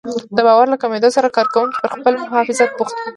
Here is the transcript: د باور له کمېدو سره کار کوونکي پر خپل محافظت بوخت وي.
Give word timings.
د 0.35 0.37
باور 0.47 0.65
له 0.73 0.77
کمېدو 0.83 1.09
سره 1.17 1.33
کار 1.35 1.47
کوونکي 1.53 1.77
پر 1.81 1.89
خپل 1.95 2.13
محافظت 2.23 2.69
بوخت 2.77 2.95
وي. 2.99 3.09